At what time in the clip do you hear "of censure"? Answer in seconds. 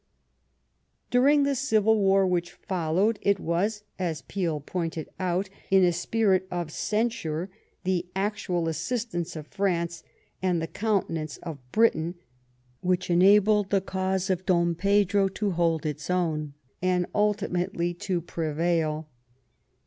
6.49-7.51